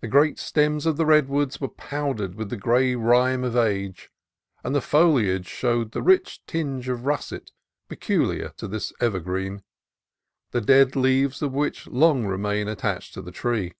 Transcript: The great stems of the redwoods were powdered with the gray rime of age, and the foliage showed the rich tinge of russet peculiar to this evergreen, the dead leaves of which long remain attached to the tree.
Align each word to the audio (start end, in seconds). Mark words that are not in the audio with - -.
The 0.00 0.06
great 0.06 0.38
stems 0.38 0.86
of 0.86 0.96
the 0.96 1.04
redwoods 1.04 1.60
were 1.60 1.66
powdered 1.66 2.36
with 2.36 2.50
the 2.50 2.56
gray 2.56 2.94
rime 2.94 3.42
of 3.42 3.56
age, 3.56 4.12
and 4.62 4.76
the 4.76 4.80
foliage 4.80 5.48
showed 5.48 5.90
the 5.90 6.02
rich 6.04 6.40
tinge 6.46 6.88
of 6.88 7.04
russet 7.04 7.50
peculiar 7.88 8.50
to 8.58 8.68
this 8.68 8.92
evergreen, 9.00 9.64
the 10.52 10.60
dead 10.60 10.94
leaves 10.94 11.42
of 11.42 11.52
which 11.52 11.88
long 11.88 12.26
remain 12.26 12.68
attached 12.68 13.12
to 13.14 13.22
the 13.22 13.32
tree. 13.32 13.72